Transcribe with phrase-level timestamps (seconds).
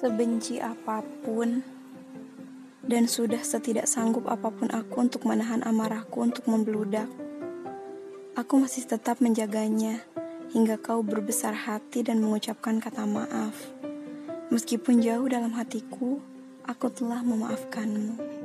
[0.00, 1.60] Sebenci apa pun
[2.88, 7.04] dan sudah setidak sanggup apa pun aku untuk menahan amarahku untuk membeludak.
[8.32, 10.00] Aku masih tetap menjaganya
[10.56, 13.52] hingga kau berbesar hati dan mengucapkan kata maaf.
[14.48, 16.16] Meskipun jauh dalam hatiku,
[16.64, 18.39] aku telah memaafkanmu.